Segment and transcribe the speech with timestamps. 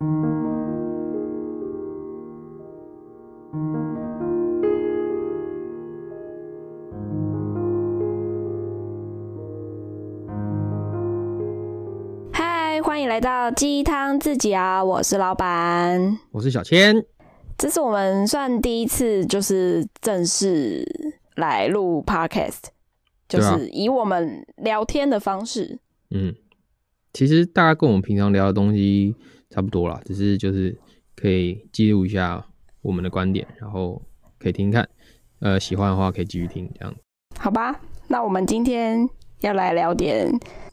[0.00, 0.06] 嗨，
[12.80, 14.84] 欢迎来到鸡汤自己啊！
[14.84, 17.04] 我是老板，我是小千。
[17.56, 20.86] 这是我们算第一次，就是正式
[21.34, 22.66] 来录 podcast，
[23.28, 25.80] 就是以我们聊天的方式。
[26.12, 26.32] 嗯，
[27.12, 29.14] 其实大家跟我们平常聊的东西
[29.50, 30.78] 差不多啦，只是就是
[31.16, 32.44] 可以记录一下
[32.82, 34.00] 我们的观点，然后
[34.38, 34.88] 可以听听看。
[35.40, 36.94] 呃，喜欢的话可以继续听，这样。
[37.38, 39.08] 好吧，那我们今天
[39.40, 40.28] 要来聊点，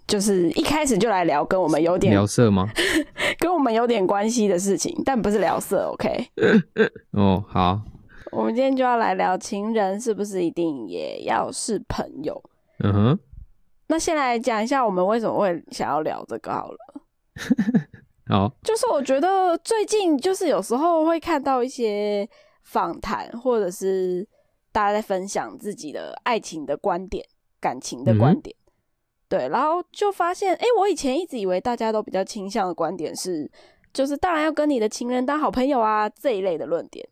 [0.08, 2.68] 就是一开始就来聊跟我们有点聊色吗？
[3.38, 6.28] 跟我们有点关系的事情，但不是聊色，OK？
[7.14, 7.82] 哦，好，
[8.32, 12.42] 我们今天就要来聊情人是不是一定也要是朋友？
[12.80, 13.20] 嗯哼，
[13.88, 16.78] 那先来讲一下我们为什么会想要聊这个好了。
[18.28, 22.28] 好，就是我觉得最近就是有时候会看到一些
[22.64, 24.28] 访谈，或者是
[24.72, 27.24] 大家在分享自己的爱情的观点、
[27.60, 28.56] 感情的观点，
[29.30, 33.48] 对，然后就发现，哎、我以前一直以为大家都比较倾向的观点是，
[33.94, 37.08] 就是当然要跟你的情人当好朋友啊这一类的论点，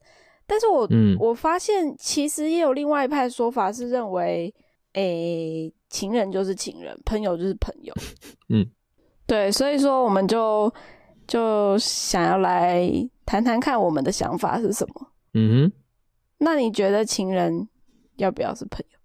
[0.47, 1.15] 但是我、嗯。
[1.19, 4.51] 我发现其实也有另外一派说法是认为，
[4.93, 7.93] 诶、情人就是情人，朋友就是朋友，
[8.49, 8.65] 嗯，
[9.27, 10.73] 对，所以说我们就
[11.27, 12.89] 就想要来
[13.27, 15.11] 谈谈看我们的想法是什么。
[15.35, 15.71] 嗯哼，
[16.39, 17.69] 那你觉得情人
[18.15, 18.99] 要不要是朋友？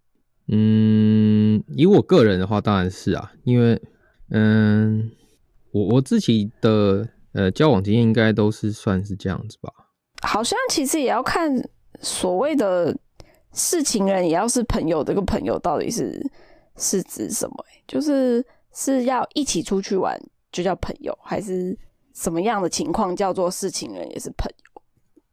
[0.50, 3.78] 嗯，以我个人的话，当然是啊，因为，
[4.30, 5.10] 嗯，
[5.72, 9.70] 我我自己的呃交往经验应该都是算是这样子吧。
[10.22, 11.52] 好像其实也要看
[12.00, 12.96] 所谓的
[13.52, 15.04] 是情人，也要是朋友。
[15.04, 16.18] 这个朋友到底是
[16.78, 17.82] 是指什么、欸？
[17.86, 20.18] 就是是要一起出去玩
[20.52, 21.76] 就叫朋友，还是
[22.14, 24.82] 什么样的情况叫做是情人也是朋友？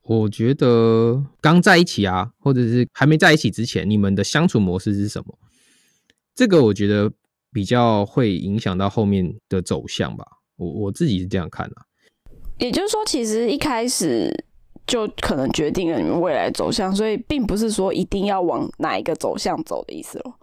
[0.04, 5.38] 我觉得刚在一起啊，或者是还没在一起之前，你们的相处模式是什么？
[6.36, 7.12] 这个我觉得
[7.52, 10.26] 比较会影响到后面的走向吧。
[10.58, 11.76] 我我自己是这样看的、
[12.60, 14.32] 也就是说，其实一开始
[14.86, 20.40] 就可能决定了你们未来走向，所以并不是说一定要往哪一个走向走的意思咯。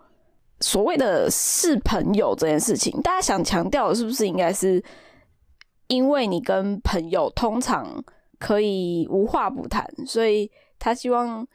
[0.62, 4.82] 所谓的是朋友这件事情，大家想强调的是不是应该是
[5.88, 8.02] 因为你跟朋友通常
[8.38, 11.46] 可以无话不谈，所以他希望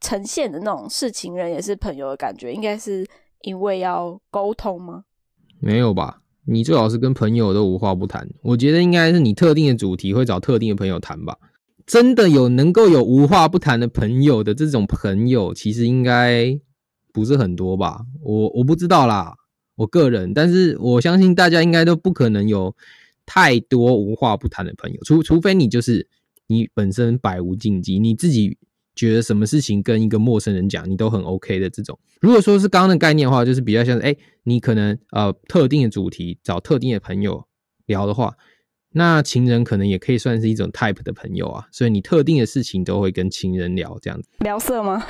[0.00, 3.06] 呈现的那种是情人也是朋友的感觉，应该是
[3.42, 5.04] 因为要沟通吗？
[5.60, 6.22] 没有吧？
[6.48, 8.28] 你最好是跟朋友都无话不谈。
[8.42, 11.36] 我觉得应该是你特定的主题会找特定的朋友谈吧。
[11.86, 16.58] 真的有能够有无话不谈的朋友的这种朋友，其实应该
[17.16, 18.02] 不是很多吧？
[18.20, 19.34] 我我不知道啦，
[19.74, 22.76] 我个人，但是我相信大家应该都不可能有
[23.24, 26.06] 太多无话不谈的朋友，除除非你就是
[26.46, 28.58] 你本身百无禁忌，你自己
[28.94, 31.98] 觉得什么事情跟一个陌生人讲，你都很 OK 的这种。
[32.20, 37.46] 如果说是刚刚的概念的话，就是比较像是，哎、你可能呃特定的主题找特定的朋友
[37.86, 38.34] 聊的话，
[38.98, 45.04] 那情人可能也可以算是一种 type 的朋友啊，所以你特定的事情都会跟情人聊这样子，聊色吗？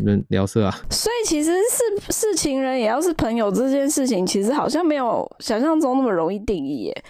[0.00, 7.04] 人 聊色啊， 所以其实是是情人也要是朋友这件事情，其实好像没有想象中那么容易定义耶。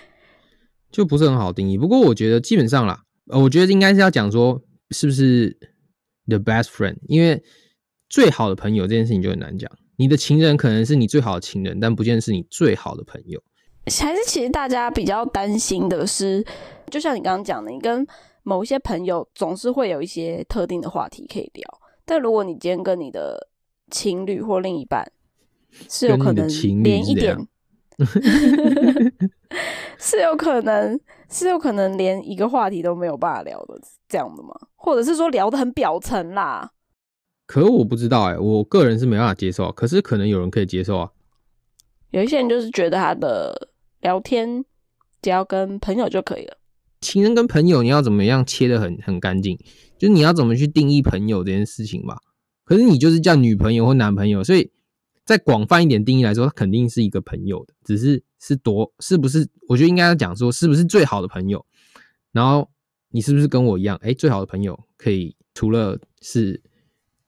[0.90, 1.76] 就不是很好定义。
[1.76, 4.62] 不过我觉得基本上啦，呃，我觉得应该是要讲说
[4.92, 5.54] 是不是
[6.26, 7.42] the best friend，因为
[8.08, 9.70] 最好的朋友这件事情就很难讲。
[9.96, 13.42] 你的情人可能是你最好的情人，但不见得是你最好的朋友。
[13.88, 16.44] 还是其实大家比较担心的是，
[16.90, 18.06] 就像你刚刚讲的，你跟
[18.42, 23.48] 某一些朋友总是会有一些特定的话题可以聊，但如果你今天跟你的
[23.90, 25.10] 情侣或另一半
[25.88, 26.48] 是有可能
[26.82, 27.36] 连一点
[29.98, 30.98] 是，有可能
[31.28, 34.54] 是有可能连一个话题都没有办法聊的这样的吗？
[34.76, 36.70] 或者是说聊得很表层啦？
[37.46, 41.10] 可我不知道哎、我个人是没办法接受，可是可能有人可以接受啊。
[42.10, 43.67] 有一些人就是觉得他的
[44.00, 44.64] 聊天
[45.20, 46.58] 只要跟朋友就可以了。
[47.00, 49.56] 情人跟朋友你要怎么样切的很很干净，
[49.98, 52.18] 就是你要怎么去定义朋友这件事情吧。
[52.64, 54.70] 可是你就是叫女朋友或男朋友，所以
[55.24, 59.48] 在广泛一点定义来说，他肯定是一个朋友的，只是是多是不是？
[59.68, 61.64] 我觉得应该要讲说是不是最好的朋友。
[62.32, 62.68] 然后
[63.10, 63.98] 你是不是跟我一样？
[64.02, 66.60] 哎，最好的朋友可以除了是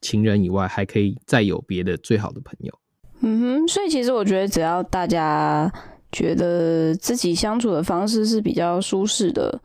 [0.01, 2.79] 情人以外，还可以再有别的最好的朋友。
[3.21, 5.73] 嗯哼，所以其实我觉得，只要大家
[6.13, 9.61] 觉得自己相处的方式是比较舒适的，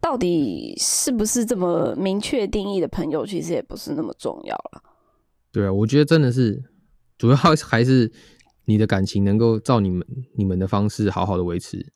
[0.00, 4.82] 到底是不是这么明确定义的朋友，其实也不是那么重要了。
[5.50, 6.62] 对啊，我觉得真的是
[7.16, 8.10] 主要还是
[8.66, 10.06] 你的感情能够照你们
[10.36, 11.92] 你们的方式好好的维持，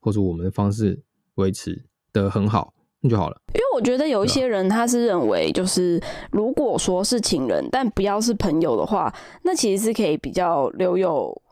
[0.00, 1.02] 或者我们的方式
[1.34, 3.36] 维持，的很好，那就好了。
[3.54, 6.00] 因为我觉得有一些人他是认为，就是
[6.30, 9.12] 如果说是情人，但不要是朋友的话，
[9.42, 11.42] 那其实是可以比较留有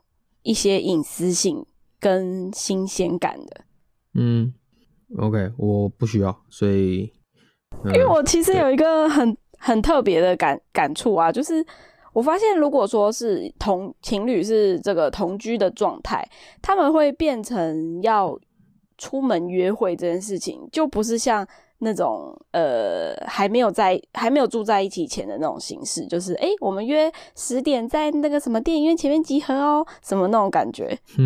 [0.43, 1.63] 一些隐私性
[2.01, 3.61] 跟新鲜感的。
[4.15, 4.53] 嗯
[5.17, 7.09] ，OK，我不需要，所以，
[7.85, 11.65] 因为我其实有一个很很特别的感感触啊，就是
[12.11, 16.27] 我发现，如果说是同情侣是这个同居的状态，
[16.61, 18.37] 他们会变成要
[18.97, 21.47] 出门约会这件事情，就不是像
[21.83, 30.97] 那种呃还没有在还没有住在一起前的那种形式，就是哎，我们约十点在那个什么电影院前面集合哦，什么那种感觉。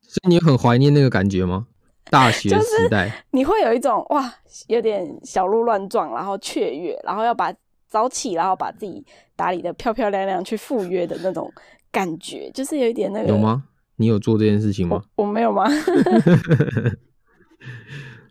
[0.00, 1.66] 所以你很怀念那个感觉吗？
[2.10, 4.32] 大学时代， 你会有一种哇，
[4.68, 7.52] 有点小鹿乱撞，然后雀跃，然后要把
[7.86, 9.04] 早起，然后把自己
[9.36, 11.52] 打理的漂漂亮亮去赴约的那种
[11.92, 13.28] 感觉，就是有一点那个。
[13.28, 13.64] 有吗？
[13.96, 15.02] 你有做这件事情吗？
[15.16, 15.66] 我没有吗？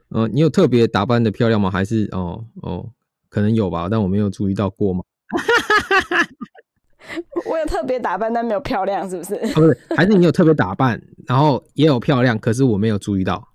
[0.10, 1.70] 呃，你有特别打扮的漂亮吗？
[1.70, 2.90] 还是哦哦，
[3.30, 5.04] 可能有吧，但我没有注意到过吗？
[7.46, 9.36] 我有特别打扮，但没有漂亮，是不是？
[9.54, 13.48] 不是，还是你有特别打扮，然后也有漂亮，可是我没有注意到。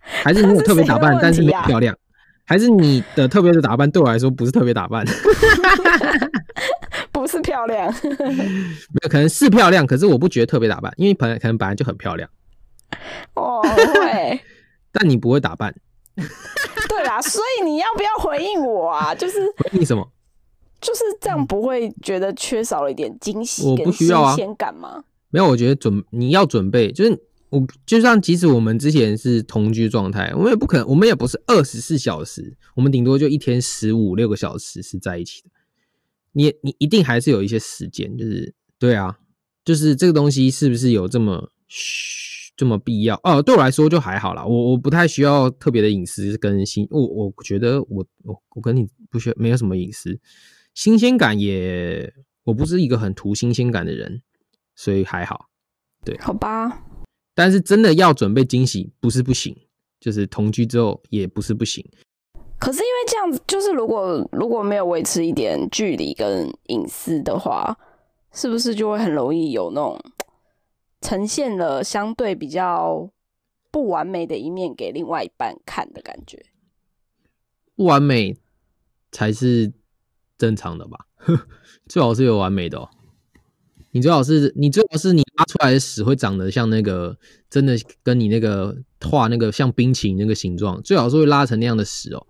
[0.00, 1.96] 还是你有特别打扮，但是没有漂亮？
[2.44, 5.04] 还是你的特别的打扮对我来说不是特别打扮？
[7.12, 12.28] 不是漂亮， 没有可能是漂亮，可是我不觉得特别打扮，因为本来可能本来就很漂亮。
[13.34, 14.40] 哦，会，
[14.90, 15.72] 但你不会打扮。
[16.88, 19.14] 对啦，所以你要不要回应我啊？
[19.14, 20.10] 就是回应什么？
[20.80, 25.04] 就是这样，不会觉得缺少了一点惊喜跟新鲜感吗？
[25.30, 27.22] 没有，我觉得准你要准备，就是。
[27.50, 35.48] 我就像，即使我们之前是同居状态，我们也不可能，我们也不是二十四小时，我们顶多就一天十五六个小时是在一起的。
[36.30, 39.18] 你你一定还是有一些时间，就是对啊，
[39.64, 41.50] 就是这个东西是不是有这么
[42.60, 43.18] 这么必要？
[43.24, 50.20] 哦，对我来说就还好啦，我我不太需要特别的隐私跟新，我我觉得我我我跟你不需要没有什么隐私，
[50.74, 52.12] 新鲜感也
[52.44, 54.20] 我不是一个很图新鲜感的人，
[54.76, 55.46] 所以还好。
[56.04, 56.82] 对，好吧。
[57.34, 59.56] 但是真的要准备惊喜，不是不行，
[59.98, 61.82] 就是同居之后也不是不行。
[62.58, 67.74] 可是因为这样子，就是如果如果没有维持一点距离跟隐私的话，
[68.34, 69.98] 是不是就会很容易有那种
[71.00, 73.10] 呈现了相对比较
[73.70, 76.44] 不完美的一面给另外一半看的感觉？
[77.74, 78.36] 不完美
[79.10, 79.72] 才是
[80.36, 81.06] 正常的吧？
[81.88, 82.88] 最好是有完美的哦。
[83.92, 87.18] 你最好是，你最好是你拉出来的屎会长得像那个，
[87.48, 92.26] 真的跟你那个画那个像冰淇淋那个形状，最好是会拉成那样的屎哦。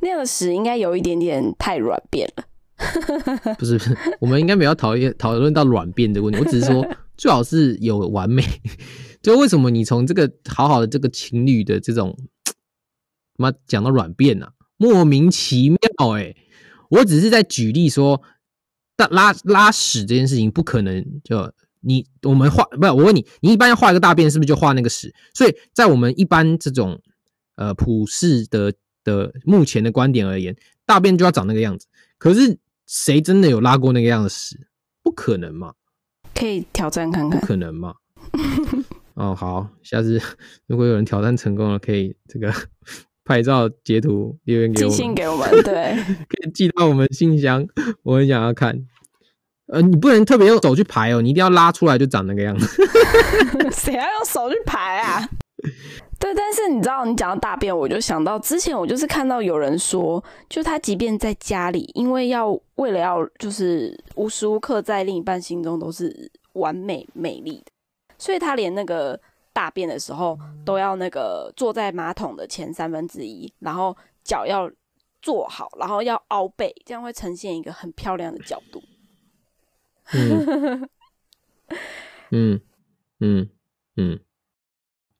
[0.00, 2.44] 那样的屎应该有一点点太软便了。
[3.58, 6.86] 不 是不是， 我们应该没有讨厌讨论到软便的问题，我只是说
[7.16, 8.42] 最好是有完美。
[9.22, 12.16] 就为什么你从这个好好的这个情侣的这种，
[13.36, 14.48] 妈讲到软便呢？
[14.76, 15.78] 莫名其妙
[16.16, 16.34] 哎，
[16.90, 18.22] 我只是在举例说。
[18.98, 25.14] 但拉拉屎这件事情不可能，就你我们画不是我问你，你一般要画一个大便，是不是就画那个屎？
[25.34, 26.98] 所以在我们一般这种
[27.56, 28.72] 呃普世的
[29.04, 30.56] 的目前的观点而言，
[30.86, 31.86] 大便就要长那个样子。
[32.16, 34.68] 可是谁真的有拉过那个样的屎？
[35.02, 35.72] 不可能嘛？
[36.34, 37.40] 可以挑战看看。
[37.40, 37.94] 不可能嘛？
[39.14, 40.20] 哦，好，下次
[40.66, 42.52] 如果有人挑战成功了，可以这个
[43.24, 45.96] 拍照截图留言给我，寄信给我们，对，
[46.28, 47.66] 可以寄到我们信箱，
[48.02, 48.86] 我很想要看。
[49.68, 52.66] 呃，你不能特别用手去排哦，你一定要拉出来就长那个样子。
[53.72, 55.28] 谁要用手去排啊？
[56.18, 67.72] 对，但是你知道，你讲到大便，我就想到之前我就是看到有人说，就他即便在家里，因为要为了要就是无时无刻在另一半心中都是完美美丽的，
[68.18, 69.20] 所以他连那个
[69.52, 74.70] 大便的时候都要那个坐在马桶的前三分之一，然后脚要
[75.20, 78.82] 坐好，然后要凹背，这样会呈现一个很漂亮的角度。
[80.12, 80.88] 嗯
[82.30, 82.60] 嗯
[83.20, 83.50] 嗯
[83.96, 84.20] 嗯，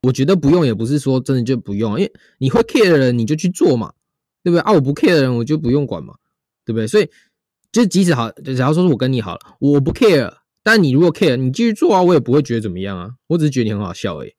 [0.07, 3.93] 我觉得不用也不是说真的就不用，因为你会 care 的人你就去做嘛，
[4.43, 4.73] 对不对啊？
[4.73, 6.15] 我不 care 的人我就不用管嘛，
[6.65, 6.87] 对不对？
[6.87, 7.11] 所以
[7.73, 10.33] 就即使好，假如说是我跟你好了，我不 care，
[10.63, 14.33] 但你如果 care，你继续做啊，我也不会觉得怎么样啊，我只是觉得你很好笑而已。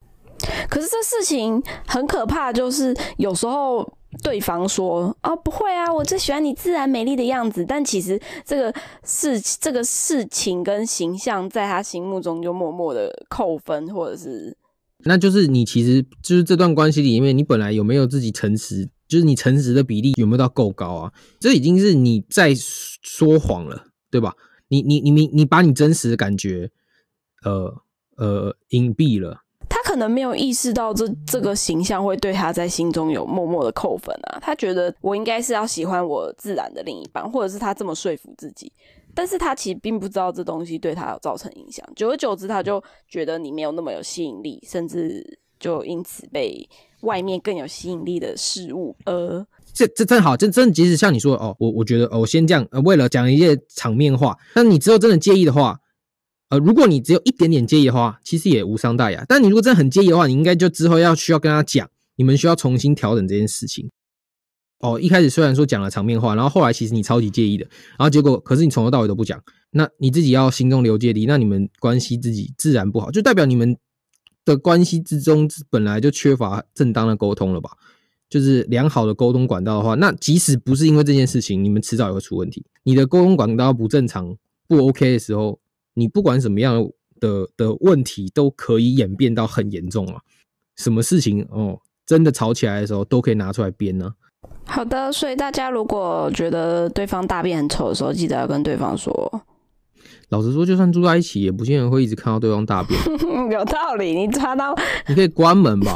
[0.68, 3.86] 可是这事情很可怕，就是有时候。
[4.22, 14.56] 对方说：“啊，不会啊，我最喜欢你自然美丽的样子。”但其实这个事、这个事情跟形象，在他心目中就默默的扣分，或者是……
[15.04, 18.88] 那就是你其实就是这段关系里面，你本来有没有自己诚实？
[19.06, 21.12] 就是你诚实的比例有没有到够高啊？
[21.40, 24.34] 这已经是你在说谎了，对吧？
[24.68, 26.70] 你、你、你、你、你把你真实的感觉，
[27.42, 27.74] 呃
[28.16, 29.44] 呃，隐蔽了。
[29.70, 34.38] 他可能没有意识到这这个形象会对他在心中有默默的扣分啊。
[34.42, 38.72] 他觉得我应该是要喜欢我自然的另一半，或者是他这么说服自己。
[39.18, 41.84] 但是他其实并不知道这东西对他有造成影响。
[41.96, 46.68] 久而久之，他就觉得你没有那么有吸引力，甚至就因此被
[47.00, 49.44] 外面更有吸引力的事物而。
[49.74, 55.80] 这这正好，真真即使像你说哦，我我觉得哦，我先这样，呃，为了讲一些场面话，那你之后真的介意的话，
[56.50, 59.24] 呃，如果你只有一点点介意的话，其实也无伤大雅。
[59.28, 63.90] 但你如果真的很介意的话，你应该就之后要需要跟他讲，你们需要重新调整这件事情。
[64.80, 67.64] 哦，一开始虽然说讲了场面话，然后后来其实你超级介意的，
[67.98, 73.76] 然后结果可是你从头到尾都不讲，那你自己要心中留芥蒂，那你们关系自己自然不好，就代表你们
[74.44, 77.70] 的关系之中本来就缺乏正当的沟通了吧？
[78.30, 82.64] 就是良好的沟通管道的话，那即使不是因为这件事情，你们迟早也会出问题。
[82.82, 85.58] 你的沟通管道不正常、不 OK 的时候，
[85.94, 90.20] 你不管什么样的的问题，都可以演变到很严重啊。
[90.76, 94.12] 什么事情哦，真的吵起来的时候，都可以拿出来编呢。
[94.66, 99.42] 好的，所以大家如果觉得对方大便很丑的时候，记得要跟对方说。
[100.28, 103.00] 老实说，就算住在一起，也不见得会一直看到对方大便。
[103.50, 104.74] 有道理，你抓到，
[105.06, 105.94] 你可以关门吧。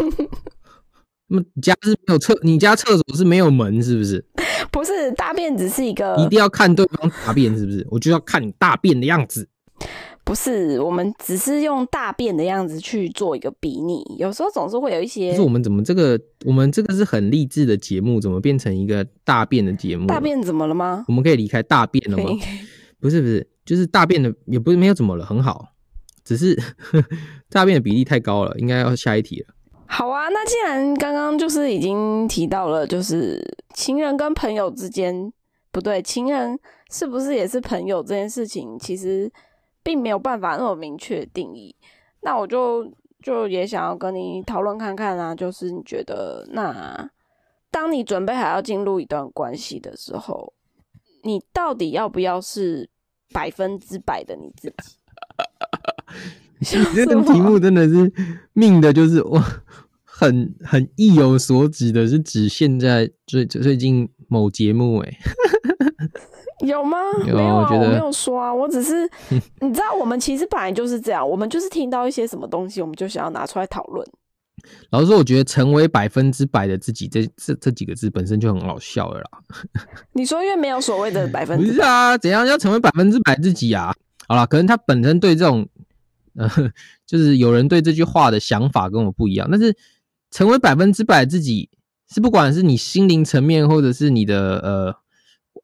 [1.28, 4.25] 那么家是没有厕，你家厕所是没有门，是不是？
[4.70, 7.87] 不是，大便只是一个，一定要看对方大便，是不是？
[7.90, 9.49] 我就要看你大便的样子。
[10.33, 15.29] 不是，我们只是用大便的样子去做一个比拟，有时候总是会有一些。
[15.29, 16.19] 不是我们怎么这个？
[16.47, 20.07] 我们这个是很励志的节目，怎么变成一个大便的节目？
[20.07, 21.05] 大便怎么了吗？
[21.07, 22.25] 我们可以离开大便了吗？
[22.99, 25.67] 不是不是，就是大便的也不是没有怎么了，很好，
[26.25, 26.59] 只是
[27.53, 29.55] 大便的比例太高了，应该要下一题了。
[29.85, 33.39] 好啊，那既然刚刚就是已经提到了，就是
[33.75, 35.31] 情人跟朋友之间
[35.71, 36.59] 不对，情人
[36.91, 39.31] 是不是也是朋友这件事情，其实
[39.83, 41.75] 并没有办法那么明确定义。
[42.21, 47.11] 那我就就也想要跟你讨论看看啊，就是你觉得，那
[47.71, 50.53] 当你准备还要进入一段关系的时候，
[51.23, 52.89] 你到底要不要是
[53.33, 54.97] 百分之百的你自己？
[56.79, 58.12] 你这个题目真的是
[58.53, 59.43] 命的，就是我
[60.05, 65.19] 很很意有所指的，是指现在最最近某节目哎，
[66.62, 66.99] 有吗？
[67.26, 69.09] 有啊，我没有说啊，我只是
[69.61, 74.07] 你知道，我们其实本来就是这样，我们就是听到一些什么东西，我们就想要拿出来讨论。
[74.90, 79.31] 老实说，我觉得成为百分之百的自己，这这这几个字本身就很好笑了啦。
[80.14, 83.95] 你说，因为没有所谓的 百分之是啊，怎样要成为百分之百自己啊？
[84.28, 85.69] 好了，可能他本身对这种。
[86.35, 86.49] 呃，
[87.07, 89.76] 就是有人对这句话的想法跟我不一样，但是
[90.31, 91.69] 成为百分之百自己，
[92.09, 94.95] 是不管是你心灵层面，或者是你的呃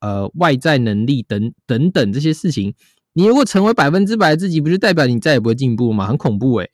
[0.00, 2.74] 呃外在能力等等等这些事情，
[3.14, 6.06] 你如果成为百分之百自己，不就代表你再也不会进步吗？
[6.06, 6.68] 很恐怖哎！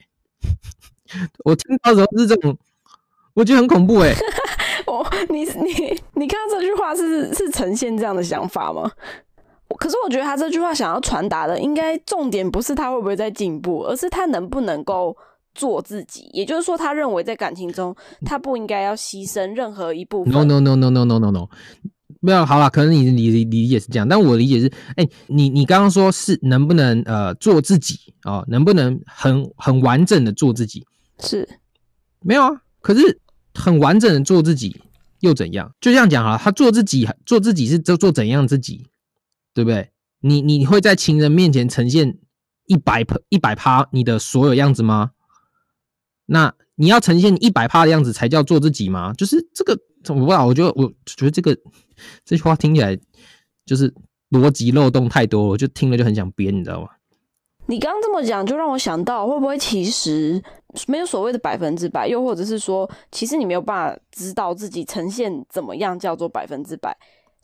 [1.44, 2.56] 我听到时候是这种，
[3.34, 4.14] 我觉得很恐怖哎。
[4.86, 8.90] 我你你你看到这句话是是呈现这样的想法吗？
[9.78, 15.16] 可是我觉得他这句话想要传达的，应该重点不是他会不会在进步，而是他能不能够
[15.54, 16.28] 做自己。
[16.32, 20.32] 也就是说，他认为在感情中，他不应该要牺牲任何一部分。
[20.32, 21.48] No no no no no no no no，
[22.24, 28.42] 没有好了，可能你你理解是这样，但我理解是，哎，你你刚刚说是能不能呃做自己啊？
[28.48, 30.86] 能不能很很完整的做自己？
[31.20, 31.46] 是，
[32.20, 32.62] 没有啊。
[32.80, 33.20] 可是
[33.52, 34.80] 很完整的做自己
[35.20, 35.70] 又怎样？
[35.82, 38.86] 就这样讲啊，他做自己，做自己是做做怎样自己？
[39.52, 39.90] 对不对？
[40.20, 42.16] 你你会在情人面前呈现
[42.66, 45.10] 一百一百趴你的所有样子吗？
[46.24, 49.12] 那你要呈现一百趴的样子才叫做自己吗？
[49.12, 49.78] 就是这个，
[50.08, 50.46] 我不知道。
[50.46, 51.56] 我觉得，我觉得这个
[52.24, 52.98] 这句话听起来
[53.66, 53.92] 就是
[54.30, 56.88] 逻辑漏洞太多，我就听了就很想编，你知道吗？
[57.66, 60.42] 你刚刚这么讲，就让我想到，会不会其实
[60.86, 66.96] 没有所谓的百分之百，又或者是说，其实你没有办法知道自己呈现怎么样叫做百分之百。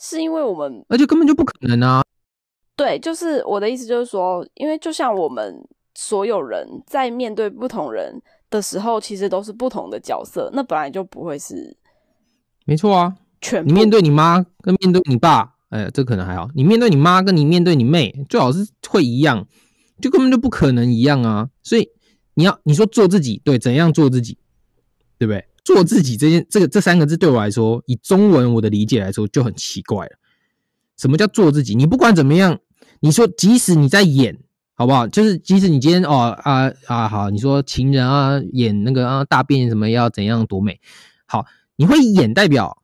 [0.02, 2.02] 是因为我们，而且根本就不可能啊！
[2.74, 5.54] 对，就是我的意思，就是说，因为就像我们
[5.94, 11.76] 所有人在面对不同人的时候，其实都是不同的角色，那本来就不会是
[12.64, 13.14] 没错啊。
[13.40, 19.46] 全你面对你妈跟面对你爸，哎，这可能还好；你面对你妈跟你面对你妹，最好是会一样，
[20.00, 21.48] 就根本就不可能一样啊！
[21.62, 21.88] 所以
[22.34, 24.38] 你要你说做自己，对，怎样做自己，
[25.18, 25.46] 对不对？
[25.62, 30.12] 做自己这件这个这三个字对我来说，以中文我的理解来说就很奇怪了。
[30.96, 31.74] 什么叫做自己？
[31.74, 32.58] 你不管怎么样，
[33.00, 34.38] 你说即使你在演，
[34.74, 35.06] 好不好？
[35.06, 40.80] 就是即使你今天哦啊啊好，你说情人啊演那个啊大便什么要怎样多美，
[41.26, 41.44] 好，
[41.76, 42.79] 你会演代表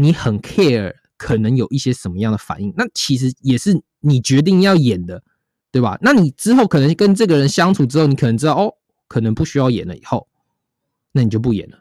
[0.00, 5.20] 你很 care，可能有一些什么样的反应，那其实也是你决定要演的，
[5.72, 5.98] 对吧？
[6.00, 8.72] 那你之后可能跟这个人相处之后，你可能知道哦，
[9.08, 10.28] 可能不需要演了以后。
[11.10, 11.78] 那你就不演了。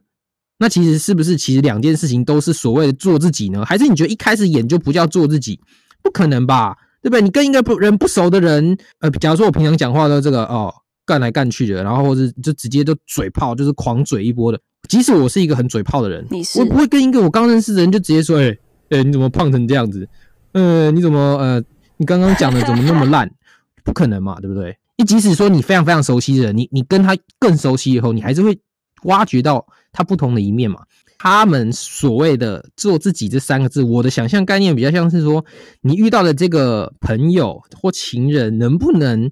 [0.57, 3.63] 那其实是不是其实两件事情都是所谓的做自己呢？
[3.63, 5.59] 还是你觉得一开始演就不叫做自己？
[6.01, 7.21] 不可能吧，对不对？
[7.21, 10.73] 你跟一个不人不熟的人，呃，假如说我平常讲话都这个哦
[11.05, 14.59] 干来干去的，然后或者就直接就嘴炮，就是狂嘴一波的。
[14.87, 18.57] 即使我是一个很嘴炮的人，你是我不会跟一个我刚认识的人就直接说，哎、
[18.89, 20.07] 哎、你怎么胖成这样子？
[20.53, 21.63] 呃，你怎么呃，
[21.97, 23.29] 你刚刚讲的怎么那么烂？
[23.83, 24.77] 不可能嘛，对不对？
[24.97, 28.59] 你即使说你非常非常熟悉的人，你你跟他更熟悉以后，你还是会
[29.03, 30.79] 挖掘到他不同的一面嘛。
[31.19, 35.43] 他们所谓的做自己这三个字，我的想象概念比较像是说，
[35.81, 39.31] 你遇到的这个朋友或情人，能不能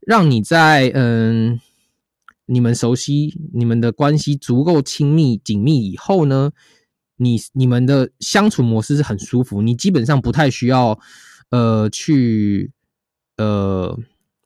[0.00, 1.60] 让你在嗯
[2.46, 6.50] 你们熟悉、你们的关系足够亲密紧密以后呢，
[7.16, 10.98] 你你们的相处模式是很舒服，你基本上不太需要
[11.50, 12.70] 呃去
[13.36, 13.98] 呃，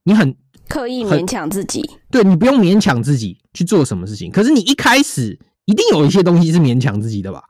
[0.04, 0.34] 你很
[0.68, 1.88] 刻意勉强自己。
[2.10, 7.42] 对你不用勉强自己去做什么事情，可是你一开始一定有一些东西是勉强自己的吧？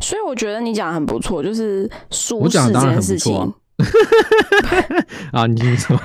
[0.00, 3.52] 所以我觉得你讲的很不错，就是舒我适这件事情啊。
[5.32, 5.98] 啊，你听说？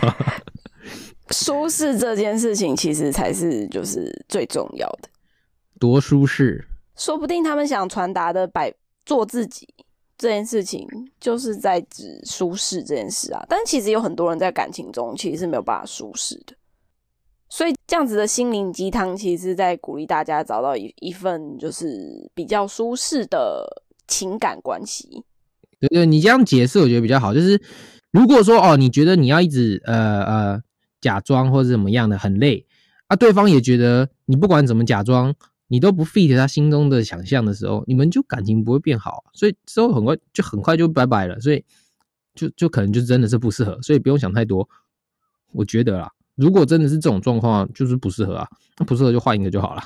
[1.31, 5.09] 舒适这件事情其实才是就是最重要的。
[5.79, 8.73] 多舒适，说不定他们想传达的摆
[9.05, 9.67] 做自己
[10.17, 10.87] 这件事情，
[11.19, 13.45] 就是在指舒适这件事啊。
[13.47, 16.53] 但其实有很多人在感情中其实是没有办法舒适的，
[17.49, 25.23] 所以这样子的心灵鸡汤，其实是在鼓励大家找到一一份就是比较舒适的情感关系。
[25.79, 27.33] 对对，你这样解释我觉得比较好。
[27.33, 27.61] 就是
[28.11, 30.61] 如果说哦，你觉得你要一直呃呃
[31.01, 32.65] 假装或者怎么样的很累
[33.07, 35.33] 啊，对方也觉得你不管怎么假装，
[35.67, 41.63] 你都不 fit 他心中的想象的时候，你们就感情不会变好，所以之后很快就很快就拜拜了，所以
[42.35, 44.67] 就就可能就真的是不适合，所以不用想太多。
[45.51, 49.83] 我觉得啦，如果真的是这种状况，就是不适合啊，那不适合就换一个就好了。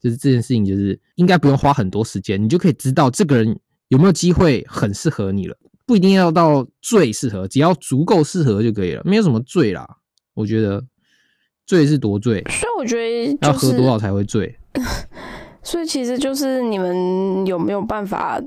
[0.00, 3.58] 就是这件事情，就是应该不用花很多时间，你就可以知道这个人
[3.88, 5.56] 有没有机会很适合你了。
[5.86, 9.98] 不一定要到最适合，只要足够适合就可以了，没有什么醉啦。
[10.36, 10.84] 我觉得
[11.64, 14.54] 醉是多醉，所以我觉得要就是喝多少才会醉？
[15.64, 18.40] 所以其实就是你们有没有办法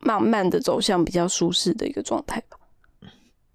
[0.00, 2.56] 慢慢的走向比较舒适的一个状态吧？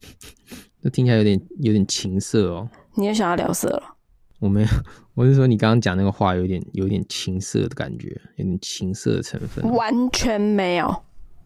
[0.83, 2.69] 这听起来有点有点情色哦。
[2.95, 3.95] 你也想要聊色了？
[4.39, 4.67] 我没有，
[5.15, 9.69] 我是说你刚刚讲那个话有点有点情色的感觉，有点情色的成分。
[9.73, 10.87] 完全没有。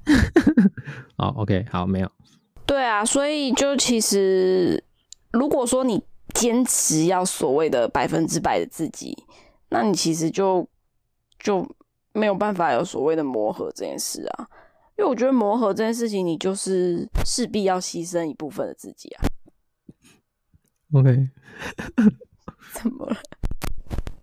[1.16, 2.12] 好，OK，好，没有。
[2.66, 4.84] 对啊，所以就其实，
[5.32, 9.26] 如果说你坚持要所谓的百分之百的自己，
[9.70, 10.68] 那你其实就
[11.40, 11.68] 就
[12.14, 14.48] 没有办法有所谓的磨合这件事啊。
[14.98, 19.26] 因为我觉得磨合这件事情，你就是势必要牺牲一部分的自己啊。
[20.94, 21.30] OK，
[22.74, 23.18] 怎么了？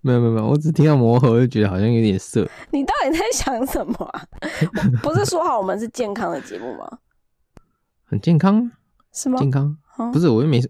[0.00, 2.48] 没有没有没有，我只听到磨合就觉得好像有点色。
[2.70, 4.24] 你到底在想什么啊？
[5.02, 6.98] 不是说好我们是健康的节目吗？
[8.04, 8.72] 很健康啊，
[9.12, 9.38] 是吗？
[9.38, 10.60] 健康啊不是，我又没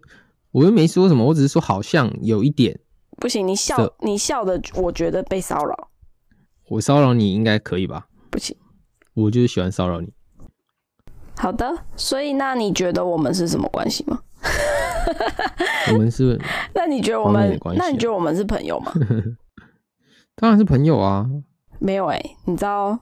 [0.51, 2.79] 我又没说什么，我只是说好像有一点。
[3.17, 5.89] 不行，你笑，你笑的，我觉得被骚扰，
[6.69, 8.07] 我骚扰你应该可以吧？
[8.29, 8.55] 不行。
[9.13, 10.11] 我就是喜欢骚扰你。
[11.37, 14.19] 好的，所以那你觉得我们是什么关系吗？
[15.93, 16.39] 我们是
[16.73, 18.93] 那你觉得我们那你觉得我们是朋友吗？
[20.35, 21.29] 当然是朋友啊。
[21.79, 22.97] 没有哎、你知道，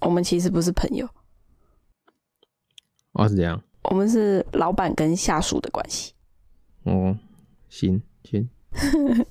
[0.00, 1.08] 我们其实不是朋友，
[3.12, 3.62] 哦，是这样。
[3.84, 6.12] 我们是老板跟下属的关系。
[6.86, 7.16] 哦，
[7.68, 8.48] 行行，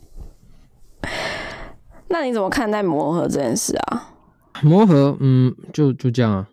[2.10, 4.14] 那你怎么看待磨合这件事啊？
[4.62, 6.50] 磨合，嗯，就就这样啊。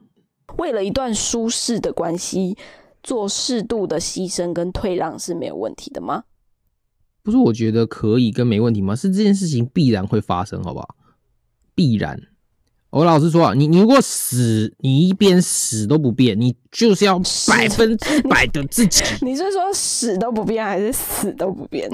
[0.59, 2.57] 为了一段舒适的关系，
[3.03, 6.25] 做适度的牺牲跟退让是没有问题的吗？
[7.23, 8.97] 不是我觉得可以跟没问题吗？
[8.97, 10.97] 是这件事情必然会发生，好不好？
[11.75, 12.21] 必然。
[12.93, 19.03] 我老实说啊，你你如果死，你一边死都不变，你就是要百分之百的自己。
[19.25, 21.91] 你是说死都不变，还是死都不变？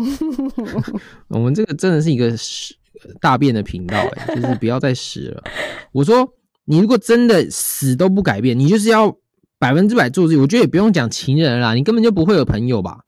[1.28, 2.74] 我们这个真的是一个屎
[3.20, 5.44] 大便的频道、欸，就是不要再死了。
[5.92, 6.28] 我说，
[6.64, 9.16] 你如果真的死都不改变，你就是要
[9.56, 10.40] 百分之百做自己。
[10.40, 12.98] 我觉得也不用讲情人啦，你根本就不会有朋友吧？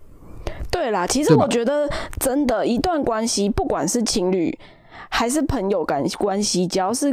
[0.71, 4.57] 对啦，其实我觉得真的，一段关系，不管是情侣
[5.09, 7.13] 还是朋友感关系，只要是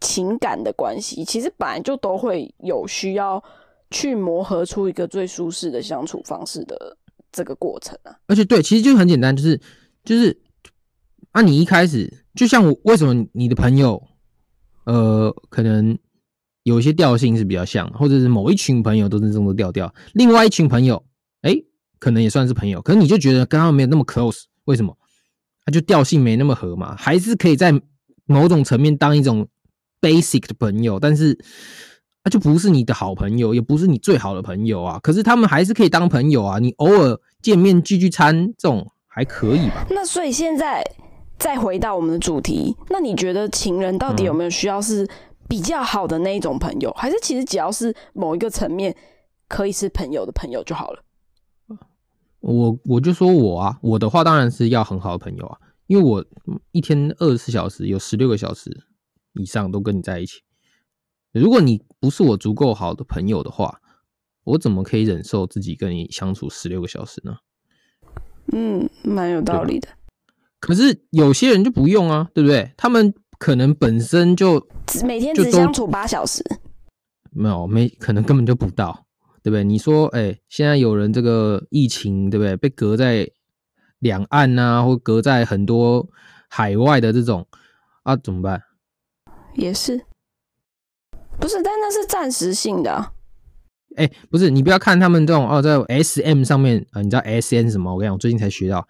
[0.00, 3.42] 情感的关系，其实本来就都会有需要
[3.90, 6.96] 去磨合出一个最舒适的相处方式的
[7.32, 8.16] 这个过程啊。
[8.26, 9.60] 而且对，其实就很简单，就是
[10.04, 10.38] 就是
[11.32, 14.02] 啊，你一开始就像我，为什么你的朋友，
[14.84, 15.98] 呃，可能
[16.62, 21.04] 有一些调性是比较像，或者是某一群朋友都是这种调调，另外一群朋友，
[21.42, 21.54] 哎，
[21.98, 24.96] 可能也算是朋友，可是你就觉得跟他们没有那么 close，为什么？
[25.64, 27.72] 他就调性没那么合嘛，还是可以在
[28.24, 29.48] 某种层面当一种
[30.06, 31.36] basic 的朋友，但是
[32.24, 35.00] 那就不是你的好朋友，也不是你最好的朋友啊。
[35.02, 39.86] 可是他们还是可以当朋友啊，你偶尔见面聚聚餐这种还可以吧？
[39.90, 40.84] 那所以现在
[41.38, 45.08] 再回到我们的主题，那你觉得情人到底有没有需要是
[45.48, 48.94] 比较好的那一种朋友，还是其实只要是某一个层面
[49.48, 51.02] 可以是朋友的朋友就好了？
[52.40, 56.24] 我我就说我啊，我的话当然是要很好的朋友啊，因为我
[56.72, 58.84] 一天二十四小时有十六个小时
[59.36, 60.42] 以上都跟你在一起。
[61.32, 63.80] 如果你不是我足够好的朋友的话，
[64.44, 67.36] 我怎么可以忍受自己跟你相处十六个小时呢？
[68.52, 69.88] 嗯，蛮有道理的。
[70.60, 72.72] 可是有些人就不用啊，对不对？
[72.76, 74.66] 他们可能本身就
[75.04, 76.42] 每天只相处八小时，
[77.30, 79.04] 没有没可能根本就不到。
[79.42, 79.62] 对不对？
[79.62, 82.56] 你说，哎，现在有人这个疫情，对不对？
[82.56, 83.30] 被隔在
[84.00, 86.08] 两岸呐，或隔在很多
[86.48, 87.46] 海外的这种
[88.02, 88.60] 啊，怎么办？
[89.56, 90.00] 也是，
[91.38, 91.62] 不是？
[91.62, 93.12] 但那是暂时性的。
[93.96, 97.92] 哎，不是，你不要看他们这种哦，在 S M 上面啊，你知道 S M 什么？
[97.92, 98.86] 我跟你讲，我最近才学到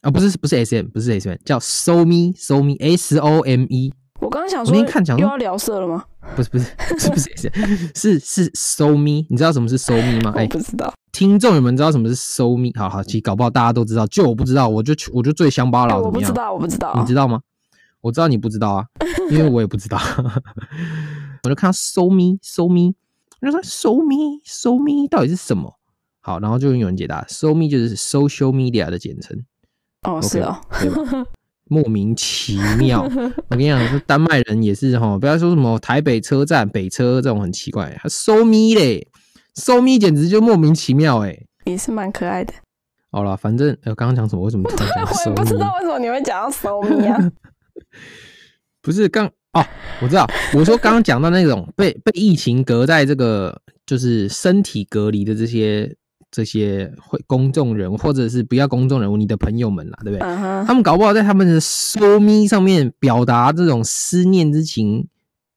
[0.00, 3.92] 啊，不是，不是 S M，不是 S M，叫 So Me So Me S O M E。
[4.20, 6.02] 我刚刚想说，讲又要聊色了吗？
[6.34, 6.64] 不是不是
[6.98, 7.30] 是不是
[7.94, 10.32] 是是是 so me，你知道什么是 so me 吗？
[10.34, 10.92] 哎，不知道。
[11.12, 12.70] 听众有没有知道什么是 so me？
[12.74, 16.00] 好好，其实搞不好大家都知道，就我不知道，我就我就最乡巴佬。
[16.00, 16.94] 我不知道，我不知道。
[16.98, 17.40] 你知道吗？
[18.00, 18.84] 我知道你不知道啊，
[19.30, 19.98] 因为我也不知道。
[21.44, 22.94] 我就看到 so me so me，
[23.40, 25.78] 我就说 so me so me 到底是什么？
[26.20, 29.44] 好，然后就有人解答，so me 就是 social media 的简称。
[30.02, 30.60] 哦，是哦？
[31.68, 39.08] 莫名其妙，我跟你讲，丹麦人也是哈，不要说什么台北车站、北车这种很奇怪，他收咪嘞，
[39.56, 42.52] 收咪简直就莫名其妙哎，也是蛮可爱的。
[43.10, 44.42] 好了，反正呃，刚刚讲什么？
[44.42, 45.30] 为什么突然讲收咪？
[45.30, 47.18] 我不知道为什么你会讲到收咪啊？
[48.82, 49.64] 不是刚哦，
[50.00, 55.96] 我知道，我说刚刚讲到那种被被疫情隔在这个就是身体隔离的这些。
[56.28, 60.20] 这些会公众人物，或者是不要公众人物，你的朋友们啦，对不对？
[60.66, 65.08] 他们搞不好在他们的 so me 上面表达这种思念之情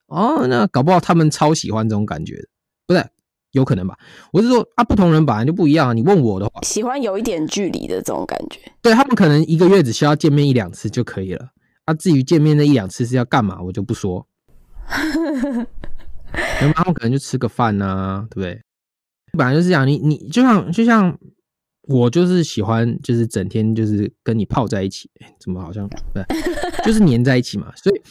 [0.08, 2.48] 哦，那搞不好他们超喜欢这种感觉，
[2.88, 3.04] 不是？
[3.52, 3.98] 有可能吧？
[4.32, 5.94] 我是说啊，不同人本来就不一样啊。
[5.94, 11.50] 你问我的话，喜欢有一点距离的这种感觉，对他们可能一个月只需要见面一两次就可以了。
[11.90, 14.28] 啊，至于见面那一两次是要干嘛，我就不说。
[16.62, 18.62] 然后可能就吃个饭呐，对不对？
[19.34, 21.18] 本来就是讲，你你就像就像
[21.88, 26.24] 我就是喜欢就是整天就是跟你泡在一起，怎么好像对，
[26.86, 28.02] 就是黏在一起嘛，所以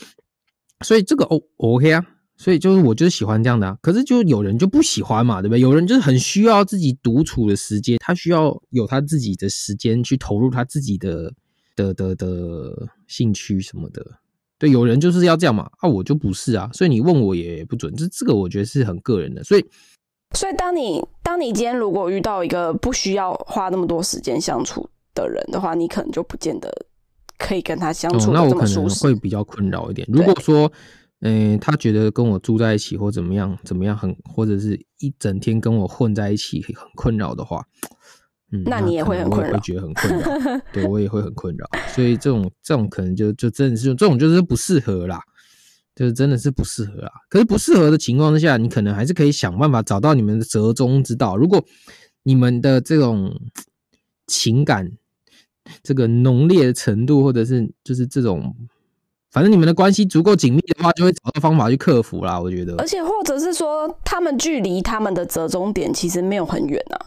[0.84, 2.04] 所以这个 O OK 啊，
[2.36, 3.78] 所以就是我就是喜欢这样的啊。
[3.80, 5.60] 可是就有人就不喜欢嘛，对不对？
[5.60, 11.32] 有人就是很需要自己独处的时间，他需要有他自己的时间去投入他自己的
[11.78, 14.04] 的的的兴趣什么的。
[14.58, 19.64] 对，有人就是要这样嘛，啊，我就不是啊，所以你问我也不准，这这个我觉得是很个人的，所以。
[20.34, 26.70] 所以，当你当你今天如果遇到一个不需要花那么多时间相处的人的话，你可能就不见得
[27.38, 30.06] 可以跟他相处那我可能会比较困扰一点。
[30.12, 30.70] 如果说，
[31.20, 37.64] 嗯，他觉得跟我住在一起或怎么样怎么样很，或者是一整天跟我混在一起很困扰的话，
[38.52, 40.60] 嗯，那你也会很困扰，会觉得很困扰。
[40.72, 41.66] 对我也会很困扰。
[41.94, 45.20] 所以这种这种可能就就真的是这种就是不适合啦。
[45.94, 47.10] 就是真的是不适合啦！
[47.28, 51.36] 可是不适合的情况之下，你可能还是可以想办法找到你们的折中之道。
[51.36, 51.60] 如果
[52.22, 53.36] 你们的这种
[54.28, 54.92] 情感
[55.82, 58.54] 这个浓烈的程度，或者是就是这种，
[59.32, 62.40] 反正你们的关系足够紧密的话，就会找到方法去克服啦。
[62.40, 67.06] 我觉得，而且或者是说，他们距离他们的折中点其实没有很远啊。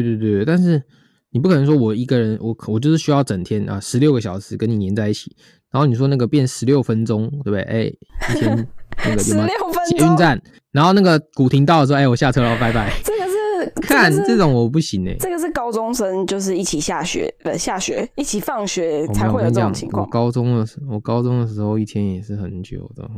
[0.00, 0.82] 对对对，但是
[1.30, 5.36] 你不可能说我一个人，我我就是需要整天啊，十六个小时跟你黏在一起。
[5.70, 7.62] 然后你说那个变十六分钟，对不对？
[7.62, 8.68] 哎，以前
[9.04, 9.48] 那个有没有
[9.88, 10.38] 捷运站？
[10.70, 12.92] 然后那个古亭到的时候，哎，我下车了，拜拜。
[13.02, 15.16] 这个是 看这种我不行哎。
[15.18, 20.04] 这个是高中生，就是一起下学，不下学一起放学才会有这种情况。
[20.04, 23.08] 我高中的时，我高中的时候一天也是很久的。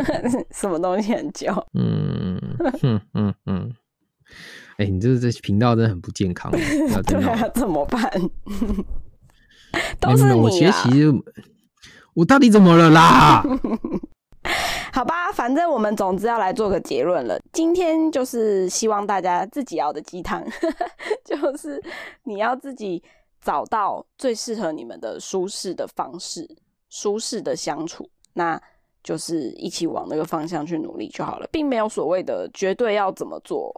[0.52, 1.50] 什么东西很久？
[1.72, 2.38] 嗯
[2.82, 3.72] 嗯嗯嗯。
[4.82, 6.50] 哎，你这这频道真的很不健康。
[7.06, 8.10] 对啊，怎么办？
[10.00, 10.74] 都是你啊。
[12.14, 13.44] 我到底怎么了啦？
[14.92, 17.38] 好吧，反正我们总之要来做个结论了。
[17.52, 20.44] 今天就是希望大家自己熬的鸡汤，
[21.24, 21.80] 就是
[22.24, 23.02] 你要自己
[23.40, 26.46] 找到最适合你们的舒适的方式、
[26.90, 28.60] 舒适的相处，那
[29.02, 33.74] 就是一起往那个方向去努力就好了，并没有所谓的绝对要怎么做。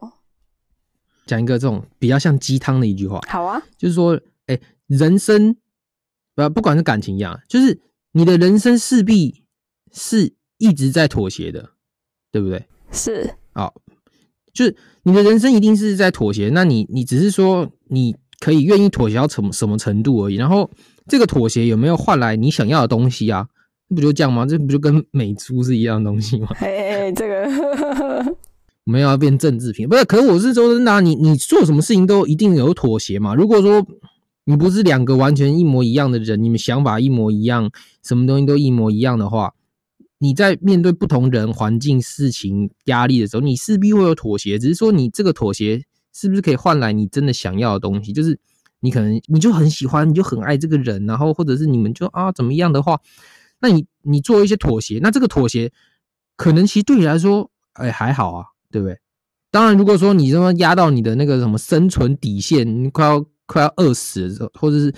[1.27, 5.57] 讲一个这种比较像鸡汤的一句话，好啊，就是说，哎，人生
[6.35, 7.81] 不不管是感情一样，就是。
[8.17, 9.43] 你的人生势必
[9.93, 11.71] 是一直在妥协的，
[12.31, 12.65] 对不对？
[12.93, 13.75] 是，好
[14.53, 20.71] 就是你的人生一定是在妥协，那你你只是说你可以愿意妥协到什么什么程度而已，然后
[21.09, 23.49] 这个妥协有没有换来你想要的东西啊？
[23.89, 24.47] 不就这样吗？
[24.47, 26.47] 这不就跟美猪是一样的东西吗？
[26.63, 27.45] 哎哎，这个
[28.85, 30.05] 我们要变政治品，不是？
[30.05, 33.35] 可是我是说真的、啊，你你做什么事情都一定有妥协嘛。
[33.35, 33.87] 如果说
[34.45, 37.71] 你不是两个完全一模一样的人，你们想法一模一样，
[38.03, 39.55] 什么东西都一模一样的话，
[40.19, 44.59] 你在面对不同人、环境、事情、压力的时候，你势必会有妥协。
[44.59, 48.13] 只是说你这个妥协是不是可以换来你真的想要的东西？
[48.13, 48.39] 就是
[48.81, 53.01] 你可能你就很喜欢，你就很爱这个人，然后或者是你们就啊怎么样的话，
[53.61, 55.73] 那你你做一些妥协，那这个妥协
[56.37, 58.99] 可能其实对你来说，哎还好啊，对不对？
[59.53, 64.93] 当然，如果说你这么压到你的那个什么生存底线，你快要快要饿死的时候，或者是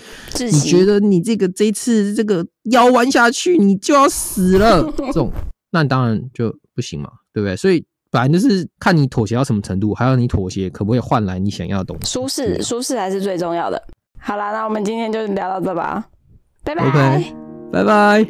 [0.45, 5.31] 你觉得你这个这一次这个腰弯下去，你就要死了， 这种
[5.69, 7.55] 那当然就不行嘛，对不对？
[7.55, 12.11] 所以反正就是看你妥协到什么程度，还有你妥协可不可以换来你想要的东西。
[12.11, 13.79] 舒适，舒适还是最重要的。
[14.19, 16.03] 好啦，那我们今天就聊到这吧，
[16.63, 17.31] 拜拜。
[17.71, 18.27] 拜拜。